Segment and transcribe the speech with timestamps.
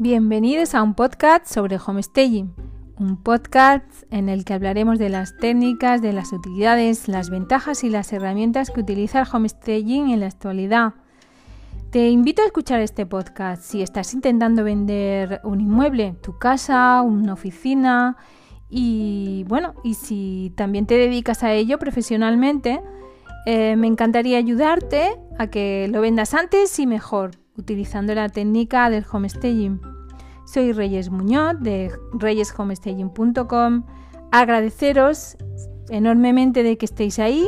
[0.00, 2.54] Bienvenidos a un podcast sobre homestaging,
[3.00, 7.90] un podcast en el que hablaremos de las técnicas, de las utilidades, las ventajas y
[7.90, 10.94] las herramientas que utiliza el homestaging en la actualidad.
[11.90, 17.32] Te invito a escuchar este podcast si estás intentando vender un inmueble, tu casa, una
[17.32, 18.16] oficina
[18.70, 22.80] y bueno, y si también te dedicas a ello profesionalmente,
[23.46, 29.04] eh, me encantaría ayudarte a que lo vendas antes y mejor utilizando la técnica del
[29.10, 29.80] homestaging.
[30.46, 33.84] Soy Reyes Muñoz de reyeshomestaging.com.
[34.30, 35.36] Agradeceros
[35.90, 37.46] enormemente de que estéis ahí.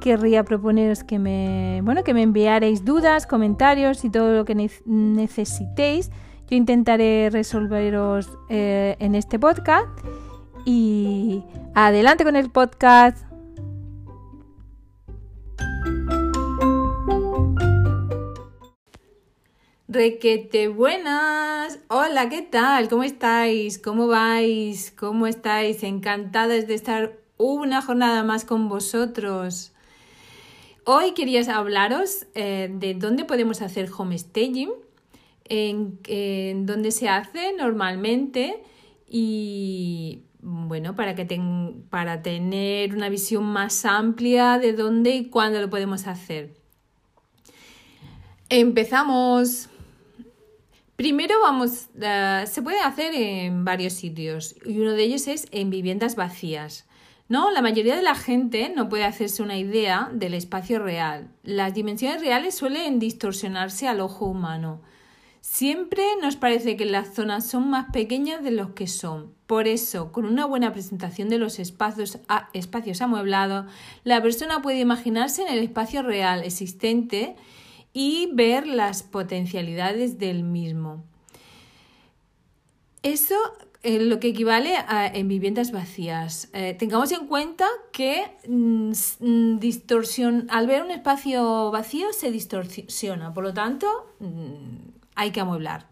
[0.00, 6.10] Querría proponeros que me, bueno, que me enviaréis dudas, comentarios y todo lo que necesitéis.
[6.50, 9.86] Yo intentaré resolveros eh, en este podcast.
[10.64, 11.42] Y
[11.74, 13.31] adelante con el podcast.
[19.92, 21.78] Requete buenas.
[21.88, 22.88] Hola, ¿qué tal?
[22.88, 23.78] ¿Cómo estáis?
[23.78, 24.90] ¿Cómo vais?
[24.90, 25.82] ¿Cómo estáis?
[25.82, 29.72] Encantadas de estar una jornada más con vosotros.
[30.86, 34.70] Hoy quería hablaros eh, de dónde podemos hacer homestaging,
[35.44, 38.62] en, en dónde se hace normalmente
[39.06, 41.26] y bueno, para, que
[41.90, 46.54] para tener una visión más amplia de dónde y cuándo lo podemos hacer.
[48.48, 49.68] Empezamos.
[51.02, 55.68] Primero vamos, uh, se puede hacer en varios sitios y uno de ellos es en
[55.68, 56.86] viviendas vacías.
[57.28, 57.50] ¿no?
[57.50, 61.28] La mayoría de la gente no puede hacerse una idea del espacio real.
[61.42, 64.80] Las dimensiones reales suelen distorsionarse al ojo humano.
[65.40, 69.34] Siempre nos parece que las zonas son más pequeñas de lo que son.
[69.48, 73.66] Por eso, con una buena presentación de los espacios amueblados,
[74.04, 77.34] la persona puede imaginarse en el espacio real existente
[77.92, 81.04] y ver las potencialidades del mismo.
[83.02, 83.36] Eso
[83.82, 86.48] es lo que equivale a en viviendas vacías.
[86.52, 93.34] Eh, tengamos en cuenta que mm, mm, distorsión, al ver un espacio vacío se distorsiona,
[93.34, 93.86] por lo tanto
[94.20, 95.86] mm, hay que amueblar.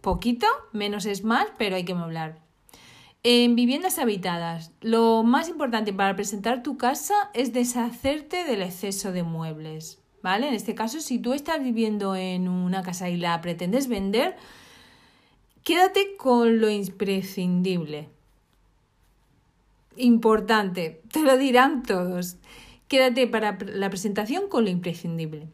[0.00, 2.38] Poquito, menos es más, pero hay que amueblar.
[3.22, 9.24] En viviendas habitadas, lo más importante para presentar tu casa es deshacerte del exceso de
[9.24, 10.00] muebles.
[10.22, 10.48] ¿Vale?
[10.48, 14.36] En este caso, si tú estás viviendo en una casa y la pretendes vender,
[15.64, 18.08] quédate con lo imprescindible.
[19.96, 22.36] Importante, te lo dirán todos.
[22.88, 25.46] Quédate para la presentación con lo imprescindible.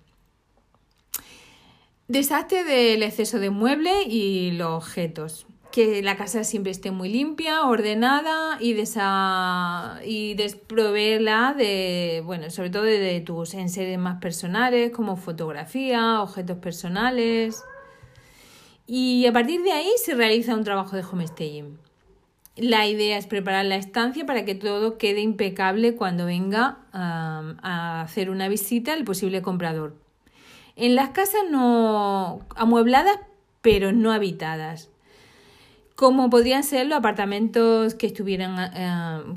[2.08, 7.66] Deshazte del exceso de mueble y los objetos que la casa siempre esté muy limpia,
[7.66, 15.18] ordenada y, desa y desproveerla de, bueno, sobre todo de, tus enseres más personales como
[15.18, 17.62] fotografía, objetos personales.
[18.86, 21.78] Y a partir de ahí se realiza un trabajo de homestaging.
[22.56, 28.30] La idea es preparar la estancia para que todo quede impecable cuando venga a hacer
[28.30, 29.94] una visita el posible comprador.
[30.74, 33.18] En las casas no amuebladas,
[33.60, 34.88] pero no habitadas
[35.96, 38.70] como podrían ser los apartamentos que estuvieran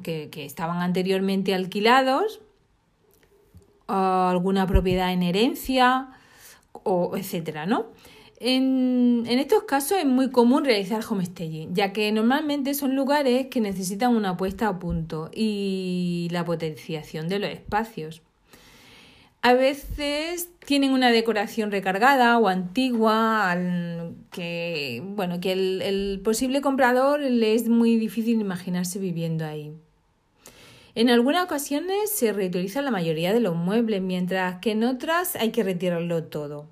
[0.04, 2.42] eh, que, estaban anteriormente alquilados,
[3.88, 6.10] alguna propiedad en herencia,
[6.84, 7.88] o etcétera, ¿no?
[8.42, 13.60] En, en, estos casos es muy común realizar homestaging, ya que normalmente son lugares que
[13.60, 18.22] necesitan una puesta a punto y la potenciación de los espacios.
[19.42, 23.58] A veces tienen una decoración recargada o antigua
[24.30, 29.74] que, bueno, que el, el posible comprador le es muy difícil imaginarse viviendo ahí.
[30.94, 35.50] En algunas ocasiones se reutiliza la mayoría de los muebles, mientras que en otras hay
[35.50, 36.68] que retirarlo todo.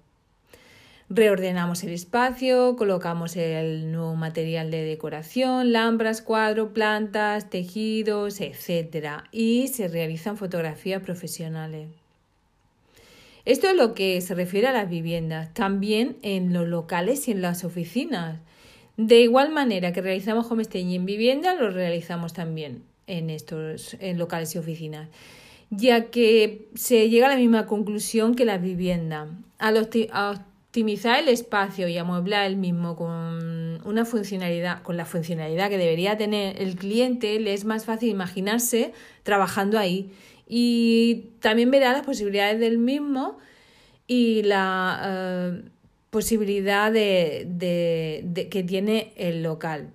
[1.10, 9.24] Reordenamos el espacio, colocamos el nuevo material de decoración, lámparas, cuadros, plantas, tejidos, etc.
[9.32, 11.88] Y se realizan fotografías profesionales.
[13.48, 17.42] Esto es lo que se refiere a las viviendas, también en los locales y en
[17.42, 18.42] las oficinas.
[18.98, 24.58] De igual manera que realizamos homestaging en viviendas, lo realizamos también en estos locales y
[24.58, 25.08] oficinas,
[25.70, 29.30] ya que se llega a la misma conclusión que las viviendas.
[29.60, 35.78] Al optimizar el espacio y amueblar el mismo con una funcionalidad, con la funcionalidad que
[35.78, 38.92] debería tener el cliente, le es más fácil imaginarse
[39.24, 40.12] trabajando ahí
[40.48, 43.38] y también verá las posibilidades del mismo
[44.08, 45.70] y la eh,
[46.10, 49.90] posibilidad de, que tiene el local.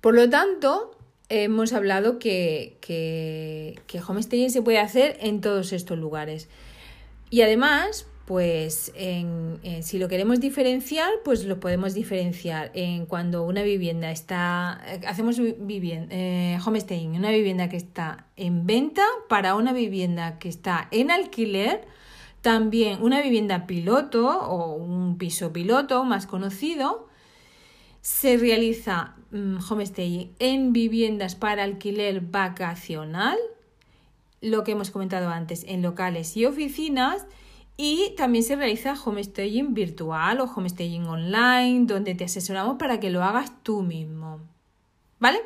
[0.00, 0.96] Por lo tanto,
[1.28, 6.48] hemos hablado que, que, que se puede hacer en todos estos lugares.
[7.30, 8.90] Y además, pues
[9.82, 16.06] si lo queremos diferenciar, pues lo podemos diferenciar en cuando una vivienda está, hacemos vivienda,
[16.16, 21.86] eh, homestaying, una vivienda que está en venta para una vivienda que está en alquiler,
[22.40, 27.08] también una vivienda piloto o un piso piloto más conocido,
[28.00, 33.36] se realiza mm, homestaying en viviendas para alquiler vacacional,
[34.40, 37.26] lo que hemos comentado antes, en locales y oficinas,
[37.84, 43.24] y también se realiza homestaging virtual o homestaging online, donde te asesoramos para que lo
[43.24, 44.38] hagas tú mismo.
[45.18, 45.40] ¿Vale?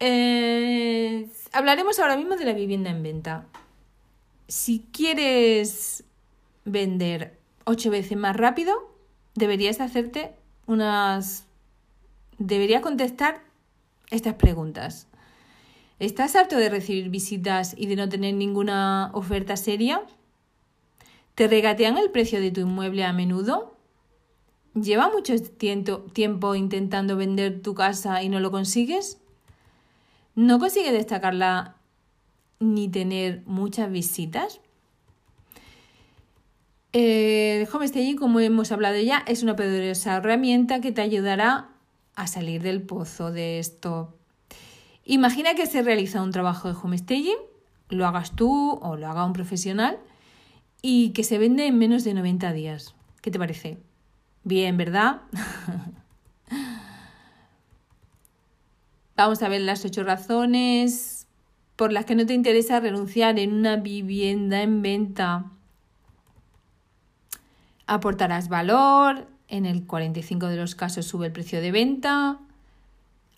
[0.00, 3.44] Eh, hablaremos ahora mismo de la vivienda en venta.
[4.46, 6.04] Si quieres
[6.64, 8.90] vender ocho veces más rápido,
[9.34, 10.32] deberías hacerte
[10.66, 11.44] unas...
[12.38, 13.42] Deberías contestar
[14.10, 15.06] estas preguntas.
[15.98, 20.02] ¿Estás harto de recibir visitas y de no tener ninguna oferta seria?
[21.38, 23.76] ¿Te regatean el precio de tu inmueble a menudo?
[24.74, 29.20] ¿Lleva mucho tiempo intentando vender tu casa y no lo consigues?
[30.34, 31.76] ¿No consigues destacarla
[32.58, 34.60] ni tener muchas visitas?
[36.92, 41.68] El homestaging, como hemos hablado ya, es una poderosa herramienta que te ayudará
[42.16, 44.12] a salir del pozo de esto.
[45.04, 47.38] Imagina que se realiza un trabajo de homestaging,
[47.90, 50.00] lo hagas tú o lo haga un profesional
[50.82, 52.94] y que se vende en menos de 90 días.
[53.20, 53.78] ¿Qué te parece?
[54.44, 55.22] Bien, ¿verdad?
[59.16, 61.26] Vamos a ver las ocho razones
[61.76, 65.44] por las que no te interesa renunciar en una vivienda en venta.
[67.86, 72.38] Aportarás valor, en el 45 de los casos sube el precio de venta,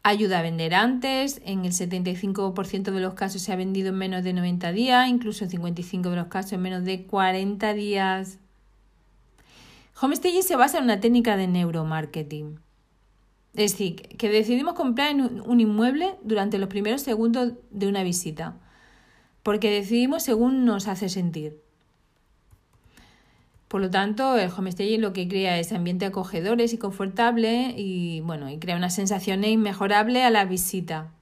[0.03, 4.25] Ayuda a vender antes, en el 75% de los casos se ha vendido en menos
[4.25, 8.39] de 90 días, incluso en 55% de los casos en menos de 40 días.
[10.01, 12.61] Homestaging se basa en una técnica de neuromarketing.
[13.53, 18.57] Es decir, que decidimos comprar un inmueble durante los primeros segundos de una visita,
[19.43, 21.61] porque decidimos según nos hace sentir.
[23.71, 28.51] Por lo tanto, el homestaying lo que crea es ambiente acogedores y confortable y bueno,
[28.51, 31.13] y crea una sensación inmejorable a la visita.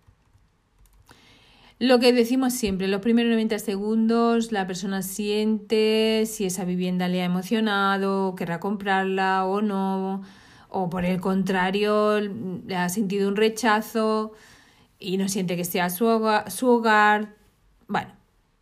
[1.79, 7.21] Lo que decimos siempre, los primeros 90 segundos la persona siente si esa vivienda le
[7.21, 10.23] ha emocionado, querrá comprarla o no,
[10.71, 14.33] o por el contrario, le ha sentido un rechazo
[14.99, 16.51] y no siente que sea su hogar.
[16.51, 17.35] Su hogar.
[17.89, 18.11] Bueno,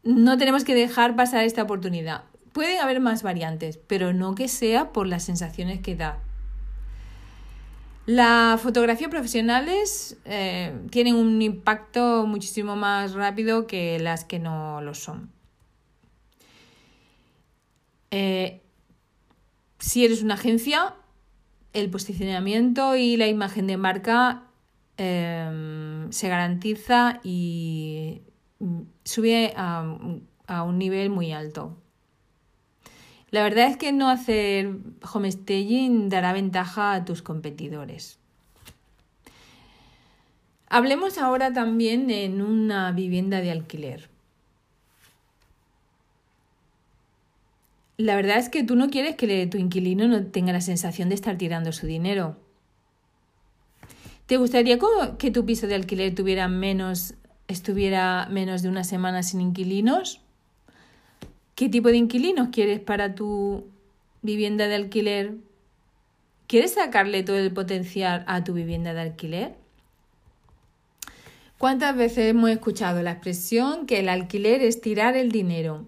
[0.02, 2.24] no tenemos que dejar pasar esta oportunidad.
[2.56, 6.22] Pueden haber más variantes, pero no que sea por las sensaciones que da.
[8.06, 14.94] Las fotografías profesionales eh, tienen un impacto muchísimo más rápido que las que no lo
[14.94, 15.30] son.
[18.10, 18.62] Eh,
[19.78, 20.94] si eres una agencia,
[21.74, 24.44] el posicionamiento y la imagen de marca
[24.96, 28.22] eh, se garantiza y
[28.60, 31.76] mm, sube a un nivel muy alto.
[33.36, 34.78] La verdad es que no hacer
[35.12, 38.18] homestaging dará ventaja a tus competidores.
[40.70, 44.08] Hablemos ahora también en una vivienda de alquiler.
[47.98, 51.16] La verdad es que tú no quieres que tu inquilino no tenga la sensación de
[51.16, 52.38] estar tirando su dinero.
[54.24, 54.78] ¿Te gustaría
[55.18, 57.12] que tu piso de alquiler tuviera menos,
[57.48, 60.22] estuviera menos de una semana sin inquilinos?
[61.56, 63.64] ¿Qué tipo de inquilinos quieres para tu
[64.20, 65.36] vivienda de alquiler?
[66.46, 69.54] ¿Quieres sacarle todo el potencial a tu vivienda de alquiler?
[71.56, 75.86] ¿Cuántas veces hemos escuchado la expresión que el alquiler es tirar el dinero?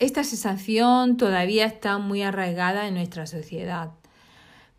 [0.00, 3.92] Esta sensación todavía está muy arraigada en nuestra sociedad.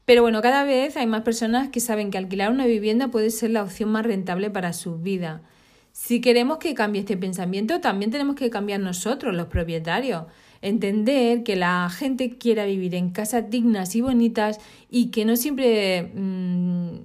[0.03, 3.51] Pero bueno, cada vez hay más personas que saben que alquilar una vivienda puede ser
[3.51, 5.43] la opción más rentable para su vida
[5.95, 10.25] si queremos que cambie este pensamiento, también tenemos que cambiar nosotros, los propietarios.
[10.61, 14.59] Entender que la gente quiera vivir en casas dignas y bonitas
[14.89, 16.97] y que no siempre mm,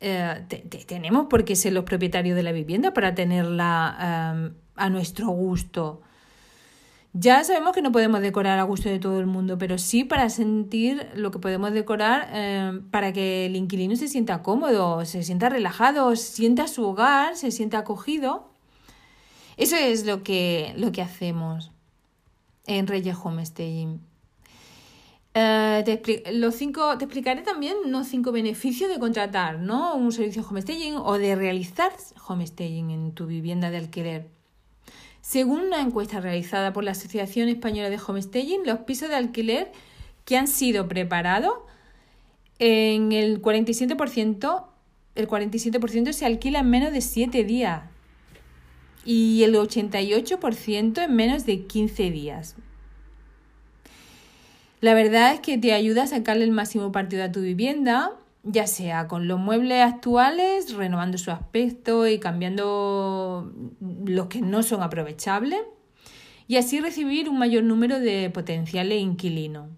[0.00, 0.44] eh,
[0.86, 6.02] tenemos por qué ser los propietarios de la vivienda para tenerla eh, a nuestro gusto.
[7.16, 10.28] Ya sabemos que no podemos decorar a gusto de todo el mundo, pero sí para
[10.30, 15.48] sentir lo que podemos decorar eh, para que el inquilino se sienta cómodo, se sienta
[15.48, 18.50] relajado, sienta su hogar, se sienta acogido.
[19.56, 21.70] Eso es lo que, lo que hacemos
[22.66, 24.00] en Reyes Homestaying.
[25.34, 29.94] Eh, te, los cinco, te explicaré también los cinco beneficios de contratar ¿no?
[29.94, 31.92] un servicio homestaying o de realizar
[32.26, 34.33] homestaying en tu vivienda de alquiler.
[35.24, 39.72] Según una encuesta realizada por la Asociación Española de Homestaging, los pisos de alquiler
[40.26, 41.54] que han sido preparados
[42.58, 44.66] en el 47%,
[45.14, 47.84] el 47% se alquila en menos de 7 días
[49.06, 52.56] y el 88% en menos de 15 días.
[54.82, 58.12] La verdad es que te ayuda a sacarle el máximo partido a tu vivienda,
[58.44, 64.82] ya sea con los muebles actuales, renovando su aspecto y cambiando los que no son
[64.82, 65.60] aprovechables,
[66.46, 69.70] y así recibir un mayor número de potenciales inquilinos.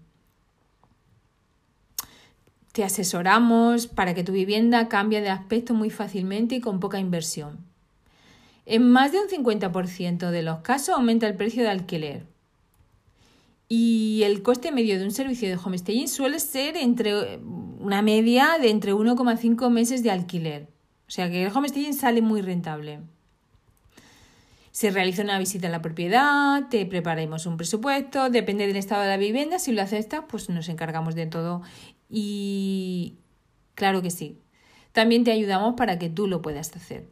[2.73, 7.65] Te asesoramos para que tu vivienda cambie de aspecto muy fácilmente y con poca inversión.
[8.65, 12.25] En más de un 50% de los casos aumenta el precio de alquiler.
[13.69, 17.39] Y el coste medio de un servicio de homestaging suele ser entre
[17.87, 20.67] una media de entre 1,5 meses de alquiler.
[21.07, 22.99] O sea que el homestaging sale muy rentable.
[24.71, 29.07] Se realiza una visita a la propiedad, te preparamos un presupuesto, depende del estado de
[29.07, 31.61] la vivienda, si lo aceptas, pues nos encargamos de todo
[32.09, 33.19] y
[33.73, 34.41] claro que sí.
[34.91, 37.07] También te ayudamos para que tú lo puedas hacer.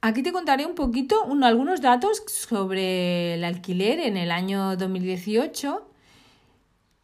[0.00, 5.86] Aquí te contaré un poquito, algunos datos sobre el alquiler en el año 2018,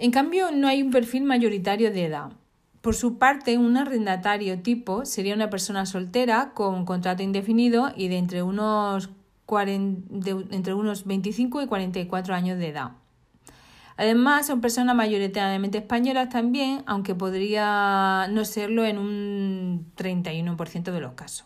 [0.00, 2.32] en cambio, no hay un perfil mayoritario de edad.
[2.80, 8.16] Por su parte, un arrendatario tipo sería una persona soltera con contrato indefinido y de
[8.16, 9.10] entre unos,
[9.58, 12.92] entre unos 25 y 44 años de edad.
[13.96, 21.12] Además, son personas mayoritariamente españolas también, aunque podría no serlo en un 31% de los
[21.12, 21.44] casos.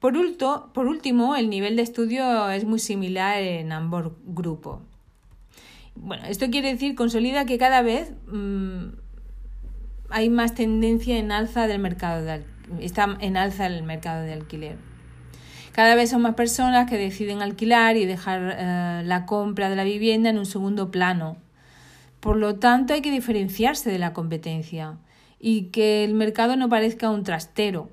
[0.00, 4.80] Por, último, el nivel de estudio es muy similar en ambos grupos.
[5.94, 8.86] Bueno, esto quiere decir, consolida que cada vez mm,
[10.10, 12.44] hay más tendencia en alza del mercado de
[12.80, 14.93] está en alza el mercado de alquiler.
[15.74, 19.84] Cada vez son más personas que deciden alquilar y dejar eh, la compra de la
[19.84, 21.36] vivienda en un segundo plano.
[22.20, 24.96] Por lo tanto, hay que diferenciarse de la competencia
[25.38, 27.90] y que el mercado no parezca un trastero,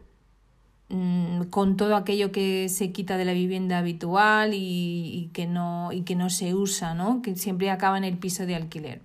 [0.94, 6.02] Mm, con todo aquello que se quita de la vivienda habitual y, que, no, y
[6.02, 7.22] que no se usa, ¿no?
[7.22, 9.02] que siempre acaba en el piso de alquiler.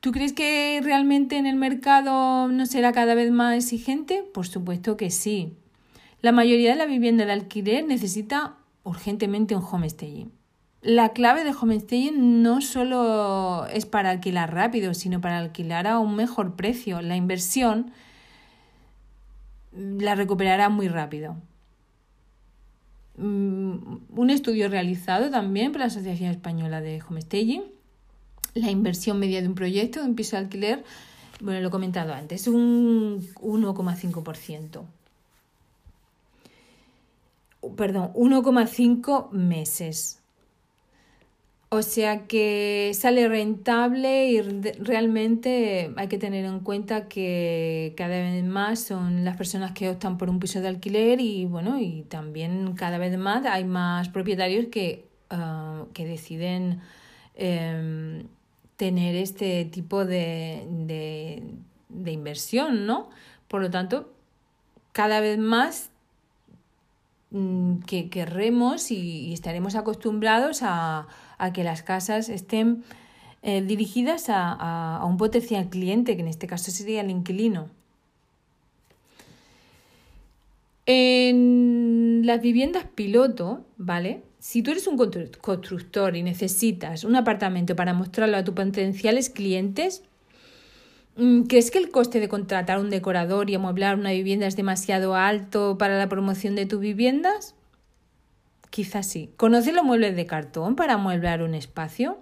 [0.00, 4.24] ¿Tú crees que realmente en el mercado no será cada vez más exigente?
[4.32, 5.52] Por supuesto que sí.
[6.22, 10.30] La mayoría de la vivienda de alquiler necesita urgentemente un homestaging.
[10.80, 16.14] La clave de homestaging no solo es para alquilar rápido, sino para alquilar a un
[16.14, 17.02] mejor precio.
[17.02, 17.90] La inversión
[19.72, 21.36] la recuperará muy rápido.
[23.16, 27.64] Mm, un estudio realizado también por la Asociación Española de Homestaging,
[28.54, 30.84] la inversión media de un proyecto de un piso de alquiler,
[31.40, 34.84] bueno, lo he comentado antes, un 1,5%.
[37.76, 40.22] Perdón, 1,5 meses.
[41.74, 48.44] O sea que sale rentable y realmente hay que tener en cuenta que cada vez
[48.44, 52.74] más son las personas que optan por un piso de alquiler y bueno, y también
[52.74, 56.80] cada vez más hay más propietarios que, ah, que deciden
[57.36, 58.26] em,
[58.76, 60.66] tener este tipo de,
[61.88, 63.08] de, inversión, ¿no?
[63.48, 64.12] Por lo tanto,
[64.92, 65.91] cada vez más
[67.86, 71.06] que querremos y estaremos acostumbrados a
[71.42, 72.84] a que las casas estén
[73.42, 77.68] eh, dirigidas a, un potencial cliente, que en este caso sería el inquilino.
[80.86, 84.22] En las viviendas piloto, ¿vale?
[84.38, 84.96] Si tú eres un
[85.40, 90.11] constructor y necesitas un apartamento para mostrarlo a tus potenciales clientes, mm,
[91.48, 95.76] ¿crees que el coste de contratar un decorador y amueblar una vivienda es demasiado alto
[95.78, 97.54] para la promoción de tus viviendas?
[98.70, 99.30] Quizás sí.
[99.36, 102.18] ¿Conoces los muebles de cartón para amueblar un espacio?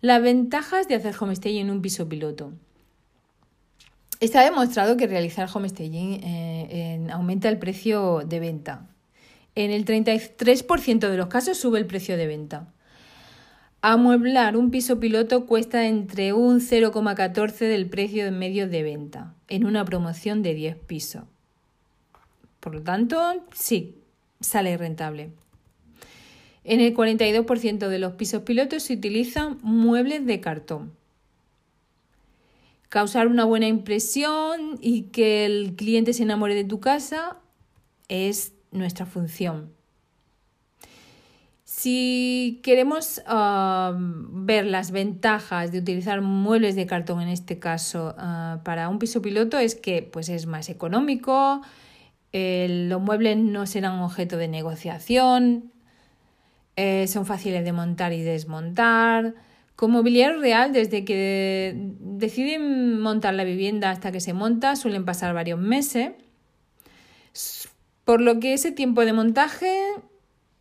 [0.00, 2.52] Las ventajas de hacer homestaging en un piso piloto.
[4.20, 8.88] Está demostrado que realizar homestaging eh, aumenta el precio de venta.
[9.54, 12.72] En el 33% de los casos sube el precio de venta.
[13.80, 19.64] Amueblar un piso piloto cuesta entre un 0,14 del precio de medio de venta en
[19.64, 21.24] una promoción de 10 pisos.
[22.60, 23.20] Por lo tanto,
[23.52, 23.96] sí,
[24.40, 25.30] sale rentable.
[26.64, 30.98] En el 42% de los pisos pilotos se utilizan muebles de cartón
[32.88, 37.36] causar una buena impresión y que el cliente se enamore de tu casa
[38.08, 39.72] es nuestra función.
[41.78, 48.60] Si queremos um, ver las ventajas de utilizar muebles de cartón en este caso uh,
[48.64, 51.62] para un piso piloto es que pues es más económico,
[52.32, 55.70] los muebles no serán objeto de negociación,
[56.74, 59.36] eh, son fáciles de montar y desmontar,
[59.76, 65.32] con mobiliario real, desde que deciden montar la vivienda hasta que se monta, suelen pasar
[65.32, 66.10] varios meses.
[68.04, 69.70] Por lo que ese tiempo de montaje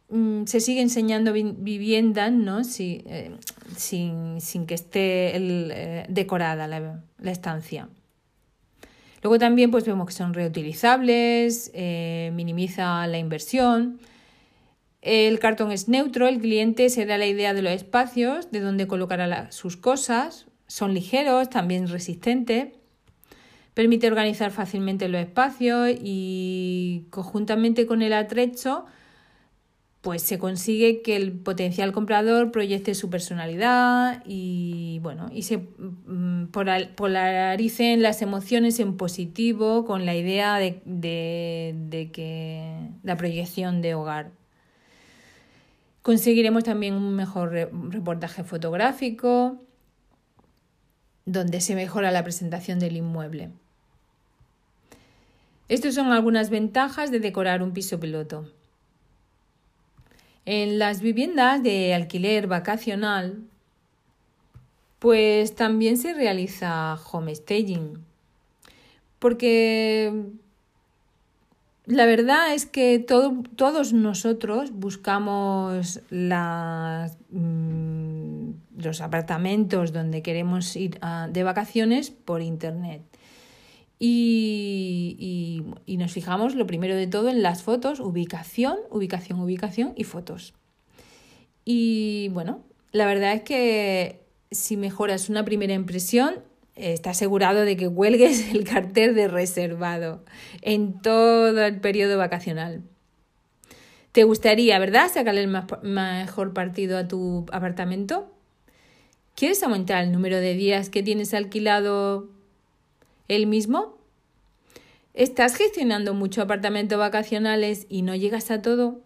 [0.09, 2.61] se sigue enseñando viviendas, ¿no?
[2.79, 3.31] Eh,
[3.75, 7.89] sin, que esté eh, decorada la, estancia.
[9.21, 13.99] Luego también pues, vemos que son reutilizables, eh, minimiza la inversión.
[15.01, 18.87] El cartón es neutro, el cliente se da la idea de los espacios, de dónde
[18.87, 22.69] colocará sus cosas, son ligeros, también resistentes,
[23.73, 28.85] permite organizar fácilmente los espacios y conjuntamente con el atrecho
[30.07, 36.45] pues se consigue que el potencial comprador proyecte su personalidad y bueno y se mm,
[36.95, 44.31] polaricen las emociones en positivo con la idea de, de que la proyección de hogar.
[46.03, 47.51] Conseguiremos también un mejor
[47.89, 49.57] reportaje fotográfico,
[51.25, 53.50] donde se mejora la presentación del inmueble.
[55.67, 58.53] Estas son algunas ventajas de decorar un piso piloto.
[60.50, 63.44] En las viviendas de alquiler vacacional,
[64.98, 67.98] pues también se realiza homestaging,
[69.20, 70.24] porque
[71.86, 80.98] la verdad es que todos nosotros buscamos mm, los apartamentos donde queremos ir
[81.29, 83.01] de vacaciones por internet.
[84.00, 90.03] Y, y, nos fijamos lo primero de todo en las fotos, ubicación, ubicación, ubicación y
[90.03, 90.53] fotos.
[91.66, 96.36] Y bueno, la verdad es que si mejoras una primera impresión,
[96.75, 100.24] está asegurado de que huelgues el cartel de reservado
[100.62, 102.83] en todo el periodo vacacional.
[104.12, 108.31] ¿Te gustaría, verdad, sacarle el mejor partido a tu apartamento?
[109.36, 112.29] ¿Quieres aumentar el número de días que tienes alquilado
[113.27, 113.98] el mismo?
[115.13, 119.01] ¿Estás gestionando mucho apartamentos vacacionales y no llegas a todo?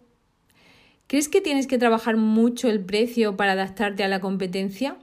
[1.06, 4.96] ¿Crees que tienes que trabajar mucho el precio para adaptarte a la competencia?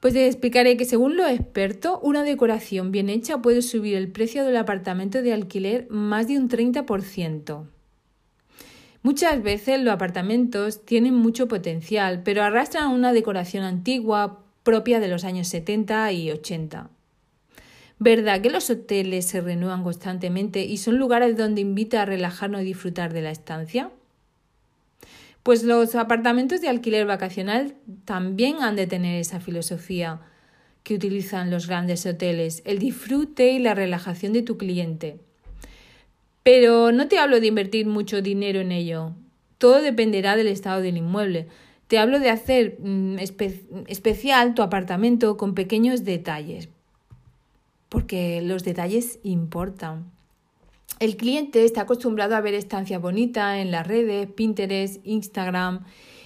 [0.00, 4.44] Pues te explicaré que según los expertos, una decoración bien hecha puede subir el precio
[4.44, 7.66] del apartamento de alquiler más de un 30%.
[9.02, 15.24] Muchas veces los apartamentos tienen mucho potencial, pero arrastran una decoración antigua propia de los
[15.24, 16.90] años 70 y 80.
[17.98, 22.64] ¿Verdad que los hoteles se renuevan constantemente y son lugares donde invita a relajarnos y
[22.64, 23.90] disfrutar de la estancia?
[25.42, 30.20] Pues los apartamentos de alquiler vacacional también han de tener esa filosofía
[30.82, 35.18] que utilizan los grandes hoteles, el disfrute y la relajación de tu cliente.
[36.42, 39.12] Pero no te hablo de invertir mucho dinero en ello.
[39.58, 41.46] Todo dependerá del estado del inmueble.
[41.88, 43.18] Te hablo de hacer mm,
[43.86, 46.68] especial tu apartamento con pequeños detalles.
[47.94, 50.10] Porque los detalles importan.
[50.98, 55.84] El cliente está acostumbrado a ver estancias bonitas en las redes, Pinterest, Instagram,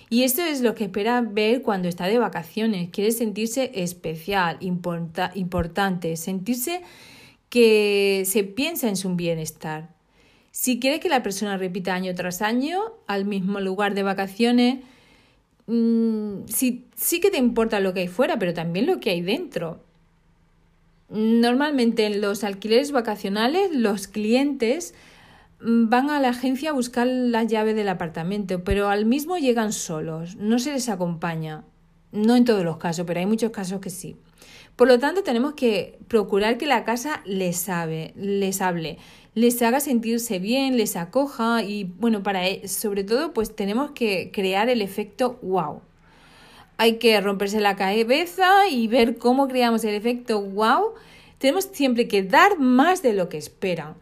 [0.08, 2.88] y eso es lo que espera ver cuando está de vacaciones.
[2.88, 6.80] Quiere sentirse especial, importante, sentirse
[7.50, 9.90] que se piensa en su bienestar.
[10.50, 14.78] Si quiere que la persona repita año tras año al mismo lugar de vacaciones,
[15.66, 19.20] mm, sí, sí que te importa lo que hay fuera, pero también lo que hay
[19.20, 19.84] dentro.
[21.08, 24.94] Normalmente en los alquileres vacacionales los clientes
[25.60, 29.72] mm, van a la agencia a buscar la llave del apartamento, pero al mismo llegan
[29.72, 31.64] solos, no se les acompaña.
[32.10, 34.16] No en todos los casos, pero hay muchos casos que sí.
[34.76, 38.96] Por lo tanto, tenemos que procurar que la casa les sabe, les hable,
[39.34, 44.30] les haga sentirse bien, les acoja y bueno, para e, sobre todo pues tenemos que
[44.32, 45.82] crear el efecto wow.
[46.78, 50.94] Hay que romperse la cabeza y ver cómo creamos el efecto wow.
[51.38, 53.94] Tenemos siempre que dar más de lo que esperan.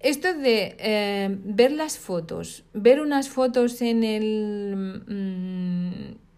[0.00, 5.02] Esto de eh, ver las fotos, ver unas fotos en el...
[5.08, 6.28] Mm,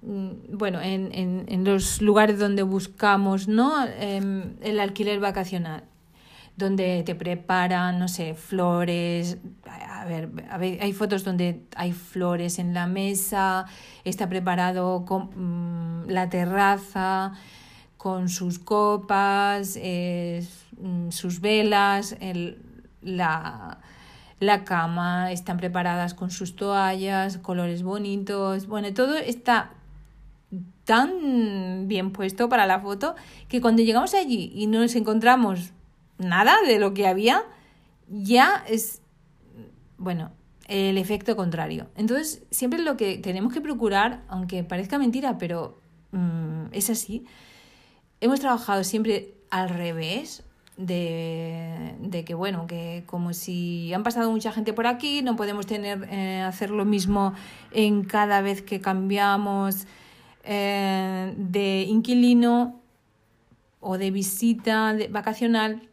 [0.52, 3.86] bueno, en, en, en, los lugares donde buscamos ¿no?
[3.98, 5.84] Em, el alquiler vacacional,
[6.60, 9.38] donde te preparan, no sé, flores.
[9.66, 13.66] A ver, a ver, hay fotos donde hay flores en la mesa,
[14.04, 17.32] está preparado con, mm, la terraza
[17.96, 22.62] con sus copas, mm, sus velas, el,
[23.02, 23.78] la,
[24.38, 29.72] la cama, están preparadas con sus toallas, colores bonitos, bueno, todo está
[30.84, 33.14] tan bien puesto para la foto
[33.48, 35.72] que cuando llegamos allí y no nos encontramos
[36.20, 37.44] nada de lo que había,
[38.08, 39.02] ya es,
[39.98, 40.30] bueno,
[40.68, 41.88] el efecto contrario.
[41.96, 45.80] Entonces, siempre lo que tenemos que procurar, aunque parezca mentira, pero
[46.12, 47.26] mm, es así,
[48.20, 50.44] hemos trabajado siempre al revés,
[50.76, 55.66] de, de, que bueno, que como si han pasado mucha gente por aquí, no podemos
[55.66, 57.34] tener eh, hacer lo mismo
[57.70, 59.86] en cada vez que cambiamos
[60.42, 62.80] eh, de inquilino
[63.80, 65.89] o de visita vacacional.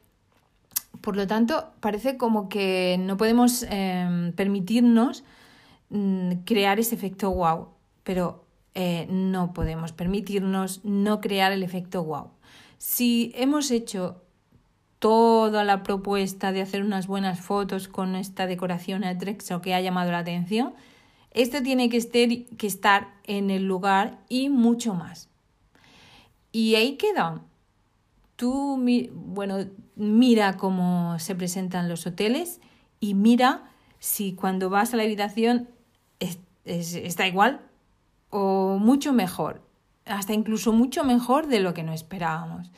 [1.08, 5.24] Por lo tanto, parece como que no podemos eh, permitirnos
[5.90, 7.70] mm, crear ese efecto wow,
[8.04, 8.44] pero
[9.08, 12.32] no podemos permitirnos no crear el efecto wow.
[12.78, 14.22] Si hemos hecho
[15.00, 20.12] toda la propuesta de hacer unas buenas fotos con esta decoración atrexo que ha llamado
[20.12, 20.74] la atención,
[21.32, 25.30] esto tiene que, que estar en el lugar y mucho más.
[26.52, 27.44] Y ahí queda.
[28.36, 28.78] Tú,
[29.14, 29.66] bueno,
[29.98, 32.62] mira cómo se presentan los hoteles
[33.00, 35.70] y mira si cuando vas a la habitación
[36.66, 37.62] está igual
[38.30, 39.62] o mucho mejor,
[40.06, 42.72] hasta incluso mucho mejor de lo que no esperábamos.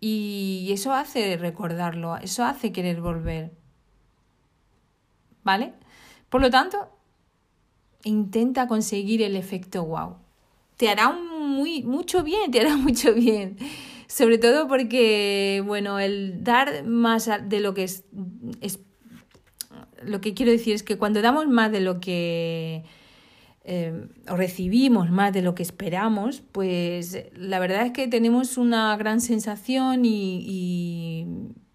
[0.00, 3.52] Y eso hace recordarlo, eso hace querer volver.
[5.42, 5.74] ¿Vale?
[6.28, 6.88] Por lo tanto,
[8.04, 10.16] intenta conseguir el efecto wow.
[10.76, 13.56] Te hará muy, mucho bien, te hará mucho bien.
[14.08, 18.04] Sobre todo porque, bueno, el dar más de lo que es,
[18.62, 18.80] es
[20.02, 22.84] lo que quiero decir es que cuando damos más de lo que
[23.64, 28.96] eh, o recibimos más de lo que esperamos, pues la verdad es que tenemos una
[28.96, 31.26] gran sensación y,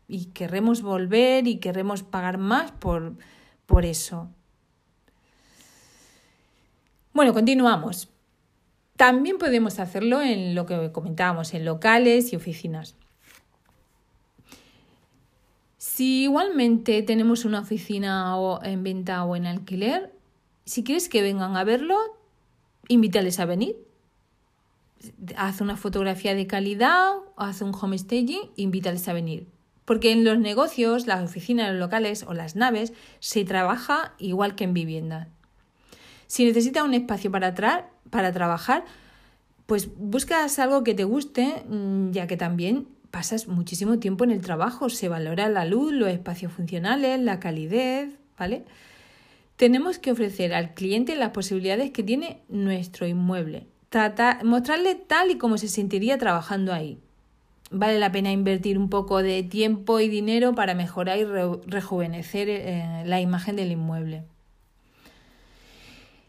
[0.07, 3.15] y, querremos volver y querremos pagar más por,
[3.67, 4.31] por eso.
[7.13, 8.12] Bueno, continuamos.
[8.95, 12.95] También podemos hacerlo en lo que comentábamos, en locales y oficinas.
[15.77, 20.13] Si igualmente tenemos una oficina en venta o en alquiler,
[20.65, 21.97] si quieres que vengan a verlo,
[22.87, 23.75] invítales a venir.
[25.35, 29.47] Haz una fotografía de calidad, haz un home staging, invítales a venir.
[29.85, 34.63] Porque en los negocios, las oficinas, los locales o las naves se trabaja igual que
[34.63, 35.27] en vivienda.
[36.27, 37.53] Si necesitas un espacio para,
[38.13, 38.85] para trabajar,
[39.65, 44.41] pues buscas algo que te guste, mm, ya que también pasas muchísimo tiempo en el
[44.41, 48.65] trabajo, se valora la luz, los espacios funcionales, la calidez, ¿vale?
[49.55, 53.67] Tenemos que ofrecer al cliente las posibilidades que tiene nuestro inmueble,
[54.43, 56.99] mostrarle tal y como se sentiría trabajando ahí.
[57.71, 63.03] Vale la pena invertir un poco de tiempo y dinero para mejorar y rejuvenecer eh,
[63.05, 64.23] la imagen del inmueble.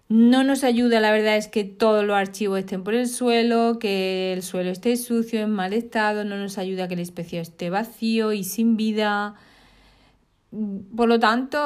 [0.08, 4.34] No nos ayuda, la verdad es que todos los archivos estén por el suelo, que
[4.34, 8.32] el suelo esté sucio, en mal estado, no nos ayuda que el espacio esté vacío
[8.32, 9.34] y sin vida.
[10.96, 11.58] Por lo tanto,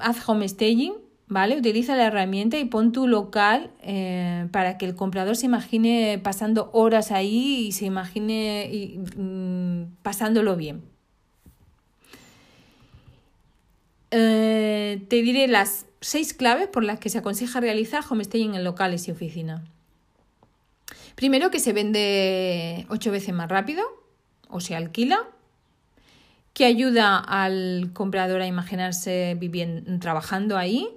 [0.00, 0.94] haz home staging,
[1.28, 1.58] ¿vale?
[1.58, 6.70] Utiliza la herramienta y pon tu local eh, para que el comprador se imagine pasando
[6.72, 10.95] horas ahí y se imagine y, mm, pasándolo bien.
[14.18, 19.06] Eh, te diré las seis claves por las que se aconseja realizar homestaying en locales
[19.08, 19.60] y oficinas.
[21.16, 23.84] Primero, que se vende ocho veces más rápido
[24.48, 25.18] o se alquila
[26.54, 30.88] que ayuda al comprador a imaginarse viviendo, trabajando ahí.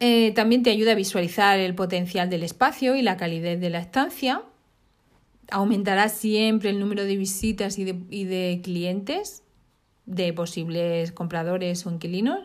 [0.00, 3.80] Eh, también te ayuda a visualizar el potencial del espacio y la calidez de la
[3.80, 4.40] estancia.
[5.50, 9.42] Aumentará siempre el número de visitas y de, y de clientes
[10.08, 12.40] de posibles compradores o inquilinos.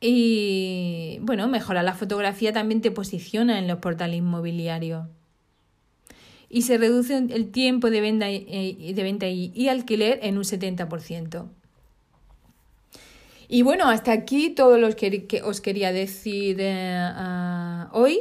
[0.00, 5.06] Y bueno, mejorar la fotografía también te posiciona en los portales inmobiliarios.
[6.50, 11.46] Y se reduce el tiempo de venta, de venta y, alquiler en un 70%.
[13.48, 18.20] Y bueno, hasta aquí todo lo que, os quería decir eh, hoy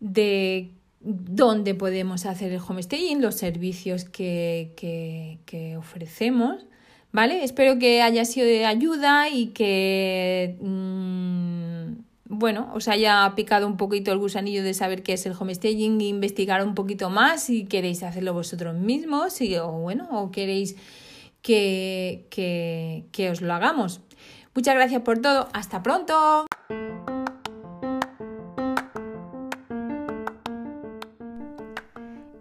[0.00, 4.72] de dónde podemos hacer el homestaying, los servicios que,
[5.46, 6.64] que ofrecemos.
[7.14, 7.44] ¿Vale?
[7.44, 11.92] Espero que haya sido de ayuda y que, mm,
[12.24, 16.06] bueno, os haya picado un poquito el gusanillo de saber qué es el homestaging e
[16.06, 20.74] investigar un poquito más si queréis hacerlo vosotros mismos o, bueno, o queréis
[21.40, 24.00] que, que, que os lo hagamos.
[24.52, 25.48] Muchas gracias por todo.
[25.52, 26.46] Hasta pronto.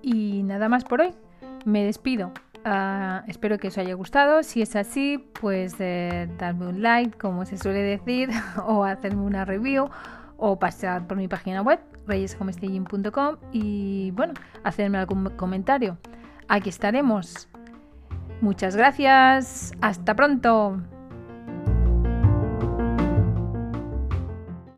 [0.01, 1.11] Y nada más por hoy.
[1.63, 2.33] Me despido.
[2.65, 4.43] Ah, espero que os haya gustado.
[4.43, 8.29] Si es así, pues eh, darme un like, como se suele decir,
[8.65, 9.89] o hacerme una review,
[10.37, 15.97] o pasar por mi página web, reyeshomestaging.com, y bueno, hacerme algún comentario.
[16.47, 17.49] Aquí estaremos.
[18.41, 19.73] Muchas gracias.
[19.81, 20.81] Hasta pronto.